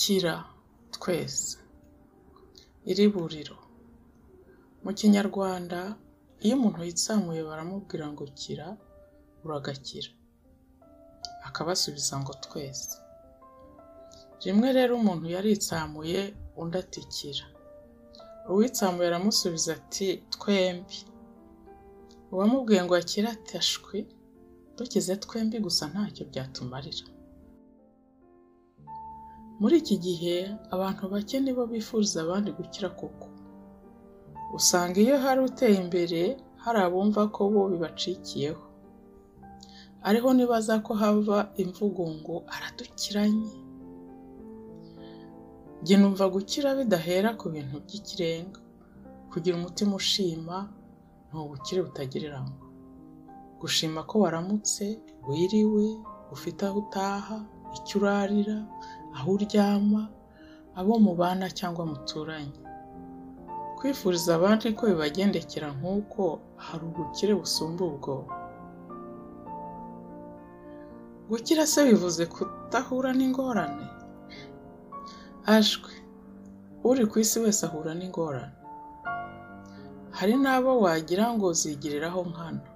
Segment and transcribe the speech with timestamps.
[0.00, 0.34] kira
[0.94, 1.58] twese.
[2.90, 3.56] Iri buriro.
[4.84, 5.80] Mu kinyarwanda
[6.44, 8.66] iyo umuntu yitsamuye baramubwira ngo kira
[9.44, 10.10] uragakira.
[11.48, 12.90] Akabasubiza ngo twese.
[14.44, 16.20] Rimwe rero umuntu yaritsamuye
[16.60, 17.46] undi ati kira.
[18.50, 20.98] Uwitsamuye aramusubiza ati twembi.
[22.32, 23.98] Uwamubwiye ngo akire ati
[24.76, 27.04] dukize twembi gusa ntacyo byatumarira.
[29.60, 30.34] Muri iki gihe
[30.74, 33.26] abantu bake nibo bifuriza abandi gukira koko.
[34.58, 36.20] Usanga iyo hari uteye imbere
[36.64, 38.62] hari abumva ko bo bibacikiyeho.
[40.08, 43.52] Ariho nibaza ko hava imvugo ngo aradukiranye?
[45.84, 48.60] Jye numva gukira bidahera ku bintu by'ikirenga.
[49.30, 50.56] Kugira umutima ushima
[51.32, 52.58] ni ubukire butagereranywa
[53.60, 54.84] gushima ko waramutse
[55.28, 55.86] wiriwe
[56.34, 57.36] ufite aho utaha
[57.76, 58.56] icyo urarira
[59.16, 60.02] aho uryama
[60.78, 62.60] abo mubana cyangwa muturanye
[63.78, 66.22] kwifuriza abandi ko bibagendekera nk'uko
[66.64, 68.14] hari ubukire busumba ubwo.
[71.30, 73.86] Gukira se bivuze kudahura n'ingorane?
[75.46, 75.92] Ashwe.
[76.84, 78.56] Uri ku isi wese ahura n'ingorane.
[80.18, 82.66] Hari n'abo wagira ngo zigiriraho nkana.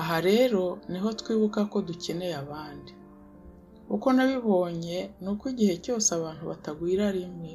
[0.00, 2.92] Aha rero ni ho twibuka ko dukeneye abandi.
[3.90, 7.52] Uko nabibonye ni uko igihe cyose abantu batagwira rimwe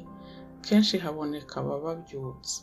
[0.64, 2.62] kenshi haboneka abababyutsa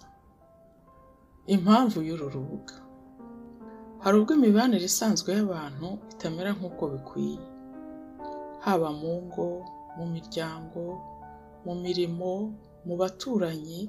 [1.56, 2.76] impamvu y'uru rubuga.
[4.04, 7.40] Hari ubwo imibanire isanzwe y'abantu itamera nk'uko bikwiye.
[8.66, 9.48] Haba mu ngo
[9.98, 10.82] mu miryango
[11.66, 12.32] mu mirimo
[12.86, 13.82] mu baturanyi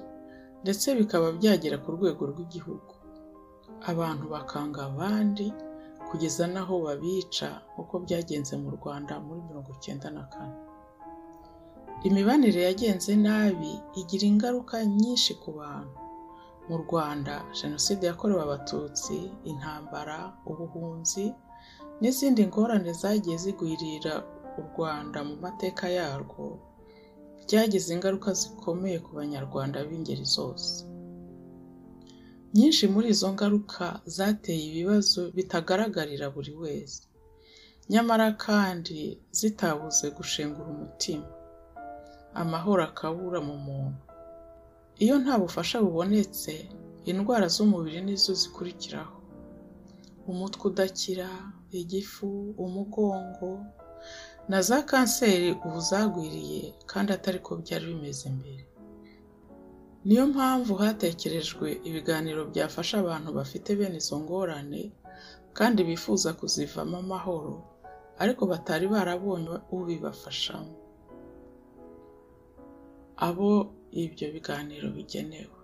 [0.63, 2.93] ndetse bikaba byagera ku rwego rw'igihugu.
[3.91, 5.47] Abantu bakanga abandi
[6.11, 7.49] kugeza n'aho babica
[7.81, 10.57] uko byagenze mu rwanda muri mirongo icyenda na kane.
[12.09, 15.99] Imibanire yagenze nabi igira ingaruka nyinshi ku bantu.
[16.69, 19.17] Mu rwanda jenoside yakorewe abatutsi
[19.51, 20.19] intambara
[20.51, 21.27] ubuhunzi
[22.01, 24.15] n'izindi ngorane zagiye zigwirira
[24.61, 26.45] u rwanda mu mateka yarwo
[27.45, 30.85] byagize ingaruka zikomeye ku banyarwanda b'ingeri zose.
[32.55, 37.03] Nyinshi muri izo ngaruka zateye ibibazo bitagaragarira buri wese.
[37.91, 38.99] Nyamara kandi
[39.39, 41.29] zitabuze gushengura umutima.
[42.35, 44.03] Amahoro akabura mu muntu.
[45.05, 46.53] Iyo nta bufasha bubonetse
[47.11, 49.17] indwara z'umubiri nizo zikurikiraho.
[50.31, 51.29] Umutwe udakira
[51.81, 52.29] igifu
[52.65, 53.51] umugongo
[54.49, 58.63] na za kanseri ubu zagwiriye kandi atari ko byari bimeze mbere.
[60.09, 64.83] Niyo mpamvu hatekerejwe ibiganiro byafasha abantu bafite bene izo ngorane
[65.59, 67.55] kandi bifuza kuzivamo amahoro
[68.23, 70.75] ariko batari barabonye ubibafashamo.
[73.27, 73.51] Abo
[74.05, 75.59] ibyo biganiro bigenewe.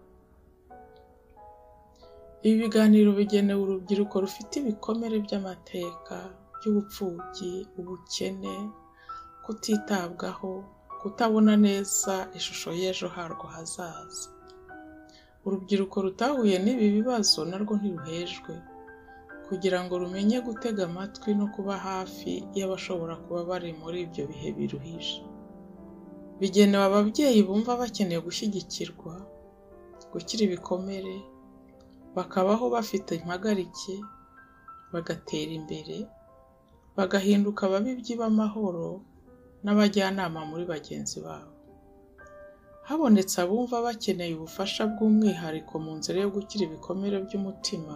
[2.46, 6.16] Ibi biganiro bigenewe urubyiruko rufite ibikomere by'amateka
[6.58, 8.54] by'ubupfubyi ubukene
[9.44, 10.50] kutitabwaho
[11.00, 14.28] kutabona neza ishusho y'ejo harwo hazaza.
[15.46, 18.52] Urubyiruko rutahuye n'ibi bibazo narwo ntiruhejwe.
[19.48, 25.18] Kugira ngo rumenye gutega amatwi no kuba hafi y'abashobora kuba bari muri ibyo bihe biruhije.
[26.40, 29.14] Bigenewe ababyeyi bumva bakeneye gushyigikirwa
[30.12, 31.14] gukira ibikomere
[32.16, 33.94] bakabaho bafite impagarike
[34.92, 35.96] bagatera imbere
[36.96, 38.88] bagahinduka ababibyi b'amahoro
[39.64, 41.53] n'abajyanama muri bagenzi babo.
[42.88, 47.94] Habonetse abumva bakeneye ubufasha bw'umwihariko mu nzira yo gukira ibikomere by'umutima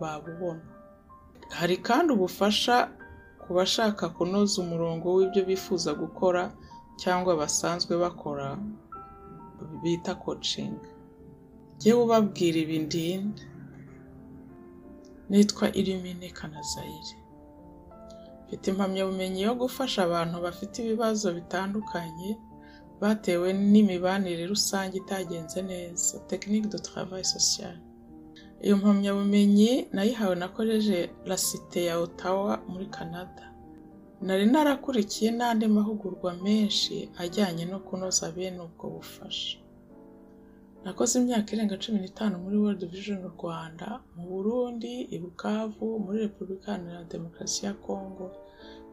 [0.00, 0.64] babubona.
[1.58, 2.76] Hari kandi ubufasha
[3.42, 6.42] ku bashaka kunoza umurongo w'ibyo bifuza gukora
[7.02, 8.48] cyangwa basanzwe bakora
[9.82, 10.90] bita kocingi
[11.80, 13.42] jyewe ubabwira ibi ndinde
[15.30, 17.16] nitwa irimine kanazayire.
[18.46, 22.30] Mfite impamyabumenyi yo gufasha abantu bafite ibibazo bitandukanye
[23.00, 26.18] batewe n'imibanire rusange itagenze neza.
[26.28, 27.76] Tekinike de travail social.
[28.62, 33.44] Iyo mpamyabumenyi nayihawe na koleje la cite ya otawa muri canada.
[34.22, 39.58] Nari narakurikiye n'andi mahugurwa menshi ajyanye no kunoza bene ubwo bufasha.
[40.84, 46.70] Nakoze imyaka irenga cumi n'itanu muri world vision rwanda mu burundi i bukavu muri repubulika
[46.72, 48.26] iharanira demokarasi ya kongo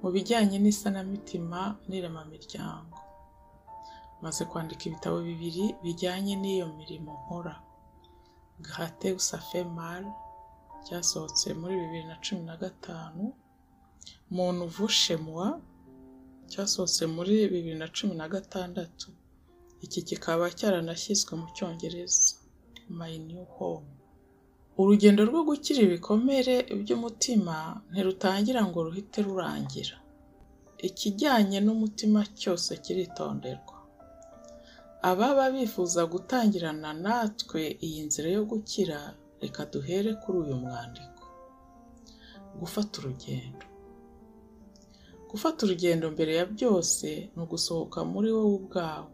[0.01, 2.97] mu bijyanye n'isanamitima n'iremamiryango
[4.25, 7.55] maze kwandika ibitabo bibiri bijyanye n'iyo mirimo nkora.
[8.65, 10.03] Gahate usafe mal
[10.85, 13.23] cyasohotse muri bibiri na cumi na gatanu.
[14.35, 15.47] Muntu vushemuwa
[16.51, 19.07] cyasohotse muri bibiri na cumi na gatandatu.
[19.85, 22.25] Iki kikaba cyaranashyizwe mu cyongereza.
[22.99, 23.89] My new home.
[24.79, 27.55] Urugendo rwo gukira ibikomere by'umutima
[27.91, 29.97] ntirutangira ngo ruhite rurangira.
[30.87, 33.74] Ikijyanye n'umutima cyose kiritonderwa
[35.09, 38.99] ababa bifuza gutangirana natwe iyi nzira yo gukira
[39.41, 41.23] reka duhere kuri uyu mwandiko.
[42.59, 43.65] Gufata urugendo.
[45.29, 49.11] Gufata urugendo mbere ya byose ni ugusohoka muri wowe ubwawe.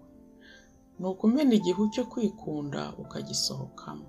[0.99, 4.07] Ni ukumena igihu cyo kwikunda ukagisohokamo.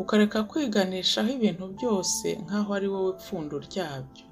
[0.00, 4.26] Ukareka kwiganishaho ibintu byose nk'aho ari wowe pfundo ryabyo.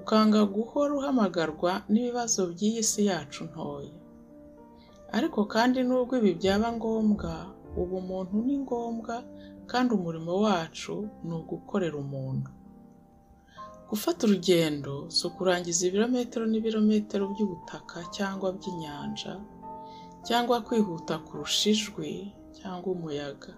[0.00, 3.94] Ukanga guhora uhamagarwa n'ibibazo by'iyi si yacu ntoya.
[5.16, 7.32] Ariko kandi nubwo ibi byaba ngombwa
[7.80, 9.14] ubumuntu ni ngombwa
[9.70, 10.94] kandi umurimo wacu
[11.26, 12.50] ni ugukorera umuntu.
[13.90, 19.32] Gufata urugendo si ukurangiza ibirometero n'ibirometero by'ubutaka cyangwa by'inyanja
[20.26, 22.10] cyangwa kwihuta kurusha ijwi
[22.58, 23.52] cyangwa umuyaga.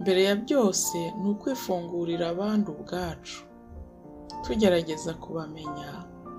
[0.00, 3.40] Mbere ya byose ni ukwifungurira abandi ubwacu.
[4.44, 5.90] Tugerageza kubamenya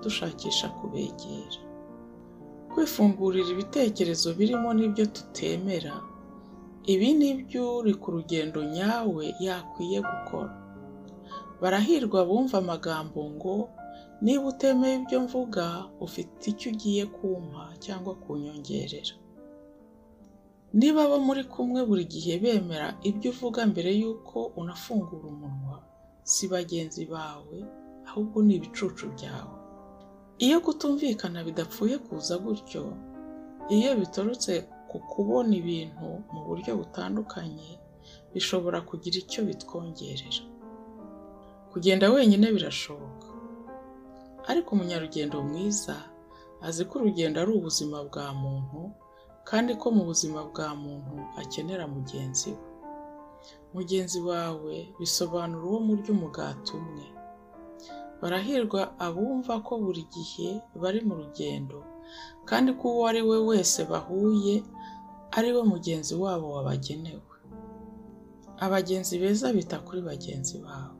[0.02, 1.60] dushakisha kubegera.
[2.76, 5.94] Kwifungurira ibitekerezo birimo n'ibyo tutemera.
[6.92, 10.52] Ibi ni byo uri ku rugendo nyawe yakwiye gukora.
[11.60, 13.54] Barahirwa bumva amagambo ngo
[14.22, 15.64] niba utemeye ibyo mvuga
[16.04, 19.14] ufite icyo ugiye kumpa cyangwa kunyongerera.
[20.78, 25.76] Niba abo muri kumwe buri gihe bemera ibyo uvuga mbere y'uko unafungura umunwa
[26.32, 27.58] si bagenzi bawe
[28.08, 29.55] ahubwo ni ibicucu byawe.
[30.44, 32.82] Iyo kutumvikana bidapfuye kuza gutyo
[33.76, 34.52] iyo biturutse
[34.90, 37.68] ku kubona ibintu mu buryo butandukanye
[38.32, 40.42] bishobora kugira icyo bitwongerera.
[41.72, 43.28] Kugenda wenyine birashoboka.
[44.50, 45.96] Ariko umunyarugendo mwiza
[46.66, 48.80] azi ko urugendo ari ubuzima bwa muntu
[49.48, 52.62] kandi ko mu buzima bwa muntu akenera mugenzi we.
[53.74, 57.06] Mugenzi wawe bisobanura uwo murya umugati umwe.
[58.20, 60.48] Barahirwa abumva ko buri gihe
[60.82, 61.78] bari mu rugendo
[62.48, 64.54] kandi ko uwo ari we wese bahuye
[65.36, 67.26] ari we mugenzi wabo wabagenewe.
[68.64, 70.96] Abagenzi beza bita kuri bagenzi babo.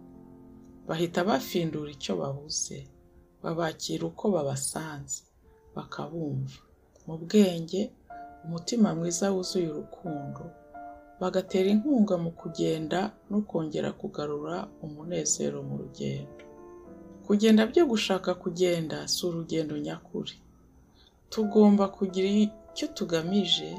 [0.89, 2.79] Bahita bafindura icyo babuze
[3.43, 5.23] babakira uko babasanze
[5.77, 6.59] bakabumva.
[7.07, 7.81] Mu bwenge
[8.45, 10.43] umutima mwiza wuzuye urukundo
[11.21, 12.99] bagatera inkunga mu kugenda
[13.31, 16.45] no kongera kugarura umunezero mu rugendo.
[17.27, 20.35] Kugenda byo gushaka kugenda si urugendo nyakuri.
[21.33, 23.71] Tugomba kugira icyo tugamije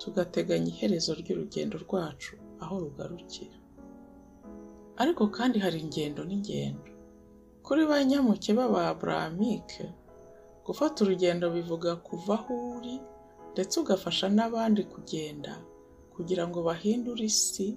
[0.00, 3.56] tugateganya iherezo ry'urugendo rwacu aho rugarukira.
[5.02, 6.90] Ariko kandi hari ingendo n'ingendo.
[7.64, 9.84] Kuri ba nyamuke b'ababurahamike
[10.66, 12.96] gufata urugendo bivuga kuva aho uri
[13.52, 15.52] ndetse ugafasha n'abandi kugenda
[16.14, 17.68] kugira ngo bahindure isi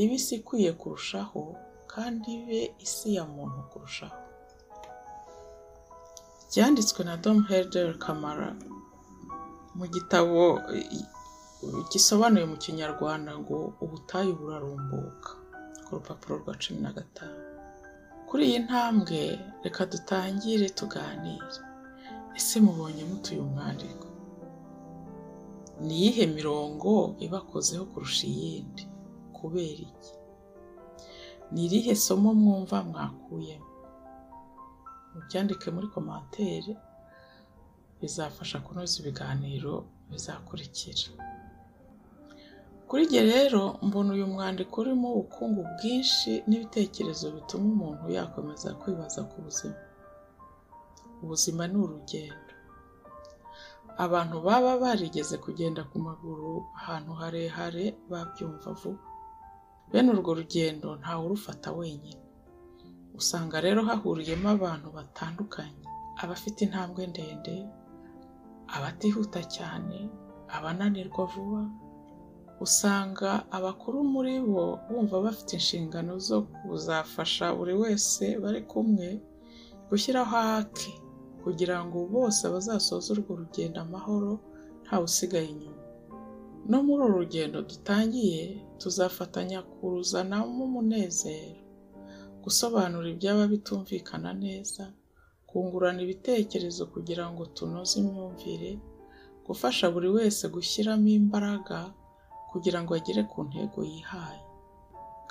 [0.00, 1.42] ibe isi ikwiye kurushaho
[1.96, 4.18] kandi ibe isi ya muntu kurushaho.
[6.50, 8.50] Byanditswe na Dom Helder Kamara
[9.76, 10.60] mu gitabo
[11.90, 15.30] gisobanuye mu kinyarwanda ngo ubutayu burarumbuka
[15.84, 17.40] ku rupapuro rwa cumi na gatanu.
[18.28, 19.20] Kuri iyi ntambwe
[19.64, 21.48] reka dutangire tuganire.
[22.36, 24.06] Ese mubonye mutuye umwandiko?
[25.86, 28.84] Ni iyihe mirongo ibakozeho kurusha iyindi?
[29.36, 30.12] Kubera iki?
[31.52, 33.70] Ni irihe somo mwumva mwakuyemo
[35.14, 36.72] mubyandike muri komantere
[38.00, 39.74] bizafasha kunoza ibiganiro
[40.10, 41.10] bizakurikira.
[42.88, 49.36] Kuri jye rero mbona uyu mwandiko urimo ubukungu bwinshi n'ibitekerezo bituma umuntu yakomeza kwibaza ku
[49.44, 49.78] buzima.
[51.22, 52.52] Ubuzima ni urugendo.
[54.04, 59.02] Abantu baba barigeze kugenda ku maguru ahantu harehare babyumva vuba.
[59.90, 62.22] Bene urwo rugendo ntawe urufata wenyine.
[63.20, 65.84] Usanga rero hahuriyemo abantu batandukanye.
[66.22, 67.54] Abafite intambwe ndende
[68.76, 69.98] abatihuta cyane
[70.56, 71.62] abananirwa vuba.
[72.60, 79.08] Usanga abakuru muri bo bumva bafite inshingano zo kuzafasha buri wese bari kumwe
[79.88, 80.92] gushyiraho ake
[81.42, 84.32] kugira ngo bose bazasoze urwo rugendo amahoro
[84.82, 85.82] ntawe usigaye inyuma.
[86.68, 88.42] No muri uru rugendo dutangiye
[88.78, 91.60] tuzafatanya kuruzanamo umunezero
[92.44, 94.84] gusobanura ibyaba bitumvikana neza
[95.48, 98.70] kungurana ibitekerezo kugira ngo tunoze imyumvire
[99.46, 101.78] gufasha buri wese gushyiramo imbaraga
[102.50, 104.42] kugira ngo agere ku ntego yihaye.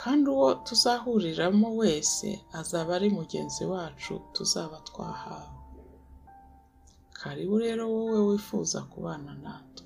[0.01, 2.27] Kandi uwo tuzahuriramo wese
[2.59, 5.55] azaba ari mugenzi wacu tuzaba twahawe.
[7.19, 9.85] Karibu rero wowe wifuza kubana natwe.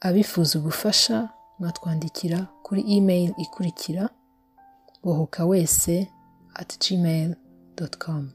[0.00, 4.08] Abifuza ubufasha mwatwandikira kuri email ikurikira
[5.04, 6.08] bohoka wese
[6.54, 7.34] at gmail
[7.98, 8.30] com.